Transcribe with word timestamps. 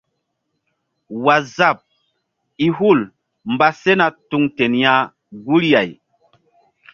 Waazap 1.23 1.79
i 2.65 2.67
hul 2.77 2.99
mba 3.51 3.67
sena 3.81 4.05
tuŋ 4.29 4.43
ten 4.57 4.73
ya 4.83 4.93
guri-ah. 5.45 5.89